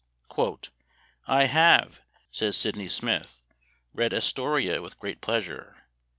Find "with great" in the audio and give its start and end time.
4.81-5.21